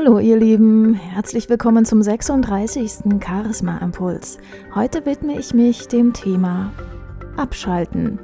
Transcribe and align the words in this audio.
Hallo 0.00 0.20
ihr 0.20 0.36
Lieben, 0.36 0.94
herzlich 0.94 1.48
willkommen 1.48 1.84
zum 1.84 2.02
36. 2.02 3.20
Charisma 3.20 3.78
Impuls. 3.78 4.38
Heute 4.72 5.04
widme 5.04 5.36
ich 5.36 5.54
mich 5.54 5.88
dem 5.88 6.12
Thema 6.12 6.72
Abschalten. 7.36 8.20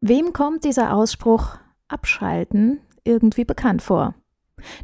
Wem 0.00 0.32
kommt 0.32 0.64
dieser 0.64 0.92
Ausspruch 0.92 1.58
Abschalten 1.86 2.80
irgendwie 3.04 3.44
bekannt 3.44 3.80
vor? 3.80 4.16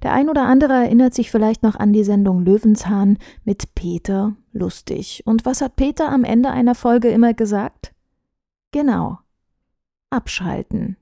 Der 0.04 0.12
ein 0.12 0.30
oder 0.30 0.44
andere 0.44 0.74
erinnert 0.74 1.12
sich 1.12 1.32
vielleicht 1.32 1.64
noch 1.64 1.74
an 1.74 1.92
die 1.92 2.04
Sendung 2.04 2.44
Löwenzahn 2.44 3.18
mit 3.42 3.74
Peter 3.74 4.36
Lustig. 4.52 5.24
Und 5.26 5.44
was 5.44 5.60
hat 5.60 5.74
Peter 5.74 6.08
am 6.08 6.22
Ende 6.22 6.50
einer 6.50 6.76
Folge 6.76 7.08
immer 7.08 7.34
gesagt? 7.34 7.96
Genau. 8.70 9.18
Abschalten. 10.10 10.96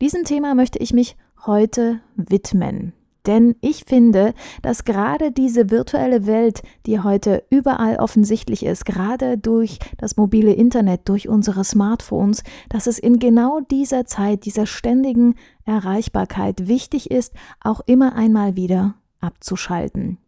Diesem 0.00 0.24
Thema 0.24 0.54
möchte 0.54 0.78
ich 0.78 0.92
mich 0.92 1.16
heute 1.46 2.00
widmen. 2.16 2.92
Denn 3.26 3.56
ich 3.60 3.84
finde, 3.86 4.34
dass 4.62 4.84
gerade 4.84 5.32
diese 5.32 5.70
virtuelle 5.70 6.26
Welt, 6.26 6.62
die 6.86 7.00
heute 7.00 7.42
überall 7.50 7.96
offensichtlich 7.96 8.64
ist, 8.64 8.84
gerade 8.84 9.36
durch 9.36 9.78
das 9.98 10.16
mobile 10.16 10.52
Internet, 10.52 11.08
durch 11.08 11.28
unsere 11.28 11.64
Smartphones, 11.64 12.44
dass 12.68 12.86
es 12.86 12.98
in 12.98 13.18
genau 13.18 13.60
dieser 13.60 14.06
Zeit, 14.06 14.44
dieser 14.44 14.66
ständigen 14.66 15.34
Erreichbarkeit 15.64 16.68
wichtig 16.68 17.10
ist, 17.10 17.34
auch 17.60 17.80
immer 17.86 18.14
einmal 18.14 18.54
wieder 18.54 18.94
abzuschalten. 19.20 20.18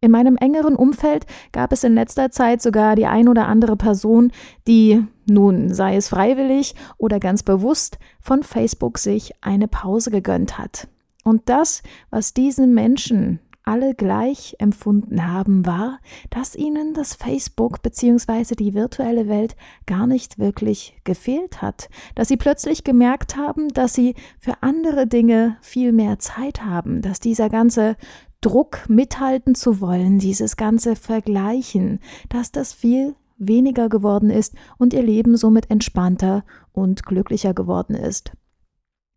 In 0.00 0.10
meinem 0.10 0.36
engeren 0.36 0.76
Umfeld 0.76 1.26
gab 1.52 1.72
es 1.72 1.82
in 1.82 1.94
letzter 1.94 2.30
Zeit 2.30 2.62
sogar 2.62 2.94
die 2.94 3.06
ein 3.06 3.28
oder 3.28 3.46
andere 3.46 3.76
Person, 3.76 4.32
die 4.66 5.04
nun, 5.28 5.72
sei 5.72 5.96
es 5.96 6.08
freiwillig 6.08 6.74
oder 6.96 7.20
ganz 7.20 7.42
bewusst, 7.42 7.98
von 8.20 8.42
Facebook 8.42 8.98
sich 8.98 9.32
eine 9.40 9.68
Pause 9.68 10.10
gegönnt 10.10 10.58
hat. 10.58 10.88
Und 11.24 11.48
das, 11.48 11.82
was 12.10 12.32
diese 12.32 12.66
Menschen 12.66 13.40
alle 13.68 13.94
gleich 13.94 14.56
empfunden 14.58 15.30
haben, 15.30 15.66
war, 15.66 15.98
dass 16.30 16.56
ihnen 16.56 16.94
das 16.94 17.14
Facebook 17.14 17.82
bzw. 17.82 18.54
die 18.54 18.72
virtuelle 18.72 19.28
Welt 19.28 19.56
gar 19.84 20.06
nicht 20.06 20.38
wirklich 20.38 20.96
gefehlt 21.04 21.60
hat, 21.60 21.90
dass 22.14 22.28
sie 22.28 22.38
plötzlich 22.38 22.82
gemerkt 22.82 23.36
haben, 23.36 23.68
dass 23.68 23.92
sie 23.92 24.14
für 24.38 24.62
andere 24.62 25.06
Dinge 25.06 25.58
viel 25.60 25.92
mehr 25.92 26.18
Zeit 26.18 26.64
haben, 26.64 27.02
dass 27.02 27.20
dieser 27.20 27.50
ganze 27.50 27.96
Druck 28.40 28.88
mithalten 28.88 29.54
zu 29.54 29.82
wollen, 29.82 30.18
dieses 30.18 30.56
ganze 30.56 30.96
Vergleichen, 30.96 32.00
dass 32.30 32.52
das 32.52 32.72
viel 32.72 33.16
weniger 33.38 33.88
geworden 33.88 34.30
ist 34.30 34.54
und 34.76 34.92
ihr 34.92 35.02
Leben 35.02 35.36
somit 35.36 35.70
entspannter 35.70 36.44
und 36.72 37.04
glücklicher 37.04 37.54
geworden 37.54 37.94
ist. 37.94 38.32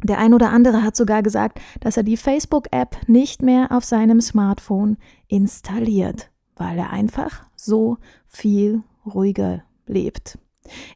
Der 0.03 0.17
ein 0.17 0.33
oder 0.33 0.49
andere 0.49 0.83
hat 0.83 0.95
sogar 0.95 1.21
gesagt, 1.21 1.59
dass 1.79 1.97
er 1.97 2.03
die 2.03 2.17
Facebook-App 2.17 3.07
nicht 3.07 3.41
mehr 3.41 3.71
auf 3.71 3.83
seinem 3.83 4.19
Smartphone 4.19 4.97
installiert, 5.27 6.31
weil 6.55 6.77
er 6.77 6.89
einfach 6.89 7.43
so 7.55 7.97
viel 8.27 8.83
ruhiger 9.05 9.63
lebt. 9.85 10.39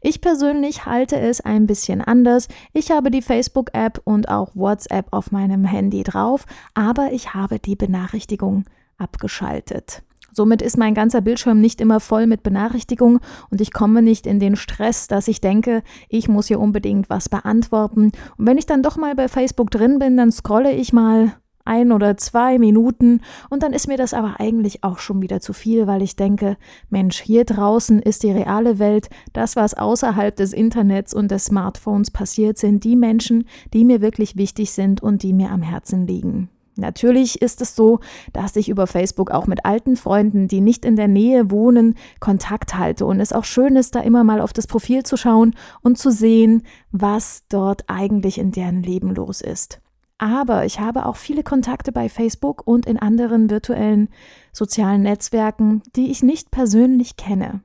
Ich 0.01 0.21
persönlich 0.21 0.85
halte 0.85 1.19
es 1.19 1.41
ein 1.41 1.67
bisschen 1.67 2.01
anders. 2.01 2.47
Ich 2.73 2.91
habe 2.91 3.11
die 3.11 3.21
Facebook-App 3.21 4.01
und 4.03 4.29
auch 4.29 4.55
WhatsApp 4.55 5.07
auf 5.11 5.31
meinem 5.31 5.65
Handy 5.65 6.03
drauf, 6.03 6.45
aber 6.73 7.11
ich 7.11 7.33
habe 7.33 7.59
die 7.59 7.75
Benachrichtigung 7.75 8.65
abgeschaltet. 8.97 10.03
Somit 10.35 10.61
ist 10.61 10.77
mein 10.77 10.93
ganzer 10.93 11.21
Bildschirm 11.21 11.61
nicht 11.61 11.79
immer 11.79 12.01
voll 12.01 12.27
mit 12.27 12.43
Benachrichtigungen 12.43 13.19
und 13.49 13.61
ich 13.61 13.71
komme 13.71 14.01
nicht 14.01 14.27
in 14.27 14.41
den 14.41 14.57
Stress, 14.57 15.07
dass 15.07 15.29
ich 15.29 15.39
denke, 15.39 15.81
ich 16.09 16.27
muss 16.27 16.47
hier 16.47 16.59
unbedingt 16.59 17.09
was 17.09 17.29
beantworten. 17.29 18.11
Und 18.37 18.45
wenn 18.45 18.57
ich 18.57 18.65
dann 18.65 18.83
doch 18.83 18.97
mal 18.97 19.15
bei 19.15 19.29
Facebook 19.29 19.71
drin 19.71 19.97
bin, 19.97 20.17
dann 20.17 20.33
scrolle 20.33 20.73
ich 20.73 20.91
mal 20.91 21.33
ein 21.63 21.91
oder 21.91 22.17
zwei 22.17 22.59
Minuten 22.59 23.21
und 23.49 23.63
dann 23.63 23.73
ist 23.73 23.87
mir 23.87 23.97
das 23.97 24.13
aber 24.13 24.39
eigentlich 24.39 24.83
auch 24.83 24.99
schon 24.99 25.21
wieder 25.21 25.39
zu 25.39 25.51
viel, 25.53 25.87
weil 25.87 26.01
ich 26.01 26.15
denke, 26.15 26.57
Mensch, 26.89 27.19
hier 27.19 27.43
draußen 27.43 28.01
ist 28.01 28.23
die 28.23 28.31
reale 28.31 28.77
Welt, 28.77 29.09
das, 29.33 29.55
was 29.55 29.73
außerhalb 29.73 30.35
des 30.35 30.53
Internets 30.53 31.13
und 31.13 31.31
des 31.31 31.45
Smartphones 31.45 32.11
passiert, 32.11 32.57
sind 32.57 32.83
die 32.83 32.95
Menschen, 32.95 33.45
die 33.73 33.83
mir 33.83 34.01
wirklich 34.01 34.35
wichtig 34.35 34.71
sind 34.71 35.01
und 35.01 35.23
die 35.23 35.33
mir 35.33 35.49
am 35.49 35.61
Herzen 35.61 36.05
liegen. 36.05 36.49
Natürlich 36.77 37.41
ist 37.41 37.61
es 37.61 37.75
so, 37.75 37.99
dass 38.33 38.55
ich 38.55 38.69
über 38.69 38.87
Facebook 38.87 39.31
auch 39.31 39.47
mit 39.47 39.65
alten 39.65 39.95
Freunden, 39.95 40.47
die 40.47 40.61
nicht 40.61 40.83
in 40.85 40.95
der 40.95 41.07
Nähe 41.07 41.49
wohnen, 41.49 41.95
Kontakt 42.19 42.77
halte 42.77 43.05
und 43.05 43.19
es 43.19 43.31
auch 43.31 43.45
schön 43.45 43.75
ist, 43.75 43.95
da 43.95 44.01
immer 44.01 44.23
mal 44.23 44.41
auf 44.41 44.53
das 44.53 44.67
Profil 44.67 45.03
zu 45.03 45.15
schauen 45.17 45.55
und 45.81 45.97
zu 45.97 46.11
sehen, 46.11 46.63
was 46.91 47.43
dort 47.49 47.85
eigentlich 47.87 48.37
in 48.37 48.51
deren 48.51 48.83
Leben 48.83 49.15
los 49.15 49.41
ist. 49.41 49.79
Aber 50.17 50.65
ich 50.65 50.79
habe 50.79 51.05
auch 51.05 51.17
viele 51.17 51.43
Kontakte 51.43 51.91
bei 51.91 52.07
Facebook 52.07 52.65
und 52.65 52.85
in 52.85 52.97
anderen 52.97 53.49
virtuellen 53.49 54.09
sozialen 54.53 55.01
Netzwerken, 55.01 55.81
die 55.95 56.09
ich 56.09 56.23
nicht 56.23 56.51
persönlich 56.51 57.17
kenne. 57.17 57.61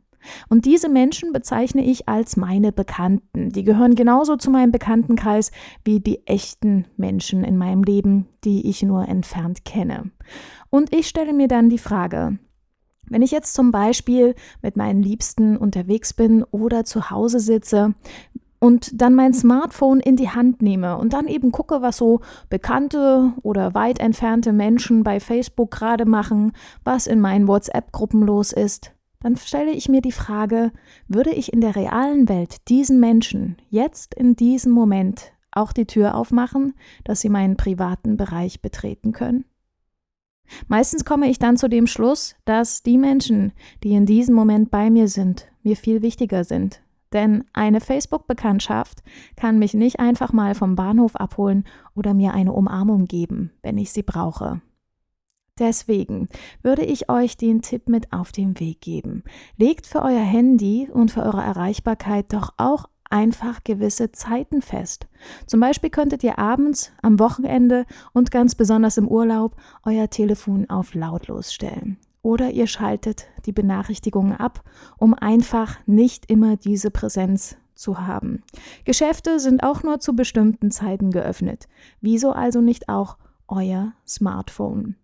Und 0.49 0.65
diese 0.65 0.89
Menschen 0.89 1.33
bezeichne 1.33 1.85
ich 1.85 2.09
als 2.09 2.37
meine 2.37 2.73
Bekannten. 2.73 3.51
Die 3.51 3.65
gehören 3.65 3.95
genauso 3.95 4.37
zu 4.37 4.51
meinem 4.51 4.73
Bekanntenkreis 4.73 5.51
wie 5.85 6.01
die 6.01 6.27
echten 6.27 6.87
Menschen 6.97 7.45
in 7.45 7.57
meinem 7.57 7.83
Leben, 7.83 8.27
die 8.45 8.69
ich 8.69 8.83
nur 8.83 9.09
entfernt 9.09 9.65
kenne. 9.65 10.11
Und 10.71 10.95
ich 10.95 11.09
stelle 11.09 11.33
mir 11.33 11.49
dann 11.49 11.69
die 11.69 11.79
Frage, 11.79 12.39
wenn 13.09 13.23
ich 13.23 13.33
jetzt 13.33 13.55
zum 13.55 13.73
Beispiel 13.73 14.35
mit 14.63 14.77
meinen 14.77 15.03
Liebsten 15.03 15.57
unterwegs 15.57 16.15
bin 16.15 16.45
oder 16.45 16.85
zu 16.85 17.11
Hause 17.11 17.41
sitze, 17.41 17.95
und 18.61 19.01
dann 19.01 19.15
mein 19.15 19.33
Smartphone 19.33 20.01
in 20.01 20.17
die 20.17 20.29
Hand 20.29 20.63
nehme 20.63 20.99
und 20.99 21.15
dann 21.15 21.27
eben 21.27 21.51
gucke, 21.51 21.83
was 21.83 21.97
so 21.97 22.21
bekannte 22.51 23.33
oder 23.43 23.75
weit 23.75 23.99
entfernte 23.99 24.53
Menschen 24.53 25.03
bei 25.03 25.19
Facebook 25.19 25.71
gerade 25.71 26.05
machen, 26.05 26.53
was 26.85 27.07
in 27.07 27.21
meinen 27.21 27.49
WhatsApp-Gruppen 27.49 28.23
los 28.23 28.53
ist, 28.53 28.93
dann 29.21 29.37
stelle 29.37 29.71
ich 29.71 29.89
mir 29.89 30.01
die 30.01 30.13
Frage, 30.13 30.73
würde 31.07 31.31
ich 31.31 31.53
in 31.53 31.61
der 31.61 31.77
realen 31.77 32.29
Welt 32.29 32.69
diesen 32.69 33.01
Menschen 33.01 33.57
jetzt 33.69 34.15
in 34.15 34.35
diesem 34.35 34.73
Moment 34.73 35.33
auch 35.53 35.73
die 35.73 35.87
Tür 35.87 36.15
aufmachen, 36.15 36.75
dass 37.05 37.21
sie 37.21 37.29
meinen 37.29 37.57
privaten 37.57 38.17
Bereich 38.17 38.63
betreten 38.63 39.13
können? 39.13 39.45
Meistens 40.69 41.05
komme 41.05 41.29
ich 41.29 41.39
dann 41.39 41.57
zu 41.57 41.69
dem 41.69 41.87
Schluss, 41.87 42.35
dass 42.45 42.83
die 42.83 42.99
Menschen, 42.99 43.53
die 43.85 43.93
in 43.93 44.07
diesem 44.07 44.35
Moment 44.35 44.71
bei 44.71 44.91
mir 44.91 45.09
sind, 45.09 45.47
mir 45.63 45.77
viel 45.77 46.03
wichtiger 46.03 46.45
sind. 46.45 46.83
Denn 47.13 47.45
eine 47.53 47.81
Facebook-Bekanntschaft 47.81 49.03
kann 49.37 49.59
mich 49.59 49.75
nicht 49.75 50.01
einfach 50.01 50.33
mal 50.33 50.55
vom 50.55 50.77
Bahnhof 50.77 51.17
abholen 51.17 51.65
oder 51.95 52.15
mir 52.15 52.35
eine 52.35 52.53
Umarmung 52.53 53.07
geben, 53.07 53.53
wenn 53.63 53.79
ich 53.79 53.93
sie 53.93 54.03
brauche. 54.03 54.61
Deswegen 55.61 56.29
würde 56.63 56.85
ich 56.85 57.11
euch 57.11 57.37
den 57.37 57.61
Tipp 57.61 57.89
mit 57.89 58.13
auf 58.13 58.33
den 58.33 58.59
Weg 58.59 58.81
geben. 58.81 59.23
Legt 59.59 59.87
für 59.87 60.03
euer 60.03 60.23
Handy 60.23 60.89
und 60.91 61.11
für 61.11 61.23
eure 61.23 61.43
Erreichbarkeit 61.43 62.33
doch 62.33 62.55
auch 62.57 62.87
einfach 63.11 63.63
gewisse 63.63 64.11
Zeiten 64.11 64.63
fest. 64.63 65.07
Zum 65.47 65.61
Beispiel 65.61 65.91
könntet 65.91 66.25
ihr 66.25 66.39
abends, 66.39 66.93
am 67.03 67.19
Wochenende 67.19 67.85
und 68.13 68.31
ganz 68.31 68.55
besonders 68.55 68.97
im 68.97 69.07
Urlaub 69.07 69.57
euer 69.85 70.09
Telefon 70.09 70.71
auf 70.71 70.95
lautlos 70.95 71.53
stellen. 71.53 71.99
Oder 72.23 72.51
ihr 72.51 72.67
schaltet 72.67 73.27
die 73.45 73.53
Benachrichtigungen 73.53 74.37
ab, 74.37 74.63
um 74.99 75.13
einfach 75.15 75.79
nicht 75.87 76.31
immer 76.31 76.57
diese 76.57 76.91
Präsenz 76.91 77.57
zu 77.75 78.07
haben. 78.07 78.43
Geschäfte 78.85 79.41
sind 79.41 79.63
auch 79.63 79.83
nur 79.83 80.01
zu 80.01 80.15
bestimmten 80.15 80.71
Zeiten 80.71 81.11
geöffnet. 81.11 81.67
Wieso 82.01 82.33
also 82.33 82.61
nicht 82.61 82.89
auch 82.89 83.17
euer 83.49 83.93
Smartphone? 84.07 84.97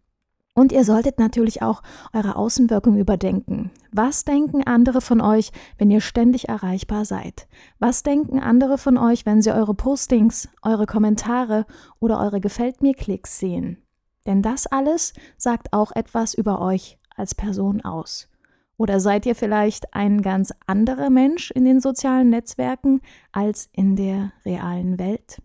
Und 0.56 0.72
ihr 0.72 0.84
solltet 0.84 1.19
natürlich 1.19 1.61
auch 1.61 1.83
eure 2.15 2.34
Außenwirkung 2.34 2.97
überdenken. 2.97 3.71
Was 3.93 4.25
denken 4.25 4.67
andere 4.67 5.03
von 5.03 5.21
euch, 5.21 5.53
wenn 5.77 5.91
ihr 5.91 6.00
ständig 6.00 6.49
erreichbar 6.49 7.05
seid? 7.05 7.47
Was 7.78 8.03
denken 8.03 8.41
andere 8.41 8.78
von 8.78 8.97
euch, 8.97 9.27
wenn 9.27 9.43
sie 9.43 9.50
eure 9.50 9.75
Postings, 9.75 10.49
eure 10.62 10.87
Kommentare 10.87 11.67
oder 12.00 12.19
eure 12.20 12.41
Gefällt 12.41 12.81
mir 12.81 12.94
Klicks 12.94 13.38
sehen? 13.38 13.82
Denn 14.25 14.41
das 14.41 14.67
alles 14.67 15.12
sagt 15.37 15.75
auch 15.75 15.93
etwas 15.93 16.32
über 16.32 16.62
euch 16.62 16.99
als 17.14 17.35
Person 17.35 17.82
aus. 17.82 18.31
Oder 18.79 18.99
seid 18.99 19.26
ihr 19.26 19.35
vielleicht 19.35 19.93
ein 19.93 20.23
ganz 20.23 20.55
anderer 20.67 21.11
Mensch 21.11 21.50
in 21.50 21.67
den 21.67 21.81
sozialen 21.81 22.31
Netzwerken 22.31 23.03
als 23.31 23.69
in 23.73 23.94
der 23.94 24.32
realen 24.47 24.99
Welt? 24.99 25.43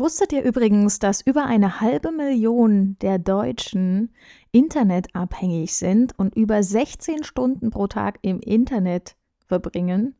Wusstet 0.00 0.32
ihr 0.32 0.42
übrigens, 0.42 0.98
dass 0.98 1.20
über 1.20 1.44
eine 1.44 1.82
halbe 1.82 2.10
Million 2.10 2.96
der 3.02 3.18
Deutschen 3.18 4.14
internetabhängig 4.50 5.76
sind 5.76 6.18
und 6.18 6.34
über 6.34 6.62
16 6.62 7.22
Stunden 7.22 7.68
pro 7.68 7.86
Tag 7.86 8.18
im 8.22 8.40
Internet 8.40 9.14
verbringen? 9.46 10.14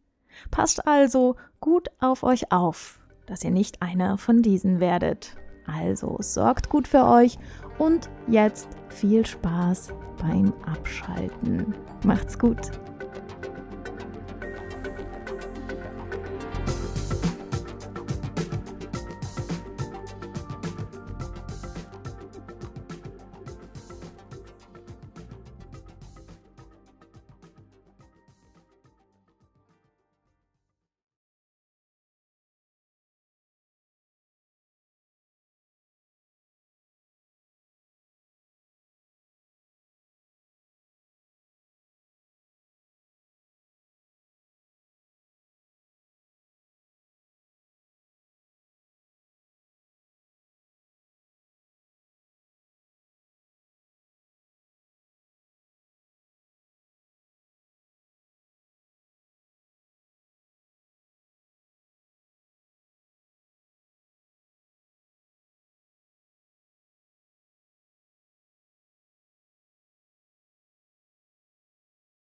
Passt 0.51 0.87
also 0.87 1.37
gut 1.61 1.89
auf 1.99 2.25
euch 2.25 2.53
auf, 2.53 3.01
dass 3.25 3.43
ihr 3.43 3.53
nicht 3.53 3.81
einer 3.81 4.19
von 4.19 4.43
diesen 4.43 4.81
werdet. 4.81 5.35
Also 5.65 6.19
sorgt 6.21 6.69
gut 6.69 6.87
für 6.87 7.07
euch 7.07 7.39
und 7.79 8.11
jetzt 8.29 8.69
viel 8.91 9.25
Spaß 9.25 9.95
beim 10.21 10.53
Abschalten. 10.67 11.75
Macht's 12.05 12.39
gut. 12.39 12.71